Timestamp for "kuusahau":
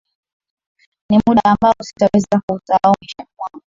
2.49-2.95